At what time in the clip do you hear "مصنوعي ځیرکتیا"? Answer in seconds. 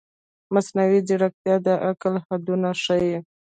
0.53-1.55